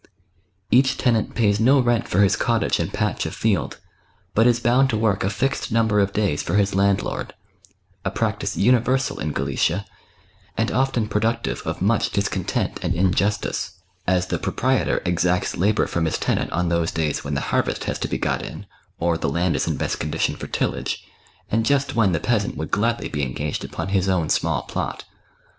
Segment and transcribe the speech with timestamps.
[0.71, 3.77] Each tenant pays no rent for his cottage and patch of field,
[4.33, 7.35] but is bound to work a fixed number of days for his landlord:
[8.03, 9.85] a practice universal in Galicia,
[10.57, 13.73] and often productive of much discontent and injustice.
[14.07, 14.17] 240 THE BOOK OF WERE WOLVBS.
[14.17, 14.27] as
[14.81, 18.07] the proprietor exacts labour from his tenant on those days when the harvest has to
[18.07, 18.65] be got in,
[18.97, 21.03] or the land is in best condition for tillage,
[21.51, 25.05] and just when the peasant would gladly be engaged upon his own small plot.